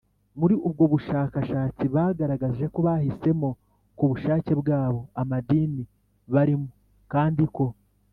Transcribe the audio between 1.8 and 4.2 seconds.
bagaragaje ko bahisemo ku